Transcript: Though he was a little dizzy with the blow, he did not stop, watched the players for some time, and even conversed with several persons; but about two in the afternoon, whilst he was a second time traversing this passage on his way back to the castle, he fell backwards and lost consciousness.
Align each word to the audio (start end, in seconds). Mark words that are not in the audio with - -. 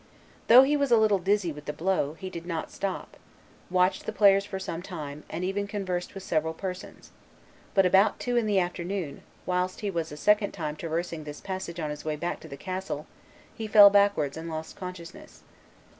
Though 0.47 0.63
he 0.63 0.75
was 0.75 0.89
a 0.91 0.97
little 0.97 1.19
dizzy 1.19 1.51
with 1.51 1.65
the 1.65 1.73
blow, 1.73 2.15
he 2.15 2.31
did 2.31 2.47
not 2.47 2.71
stop, 2.71 3.17
watched 3.69 4.07
the 4.07 4.11
players 4.11 4.43
for 4.45 4.57
some 4.57 4.81
time, 4.81 5.23
and 5.29 5.43
even 5.43 5.67
conversed 5.67 6.15
with 6.15 6.23
several 6.23 6.55
persons; 6.55 7.11
but 7.75 7.85
about 7.85 8.19
two 8.19 8.35
in 8.35 8.47
the 8.47 8.57
afternoon, 8.57 9.21
whilst 9.45 9.81
he 9.81 9.91
was 9.91 10.11
a 10.11 10.17
second 10.17 10.53
time 10.53 10.75
traversing 10.75 11.23
this 11.23 11.39
passage 11.39 11.79
on 11.79 11.91
his 11.91 12.03
way 12.03 12.15
back 12.15 12.39
to 12.39 12.47
the 12.47 12.57
castle, 12.57 13.05
he 13.53 13.67
fell 13.67 13.91
backwards 13.91 14.37
and 14.37 14.49
lost 14.49 14.75
consciousness. 14.75 15.43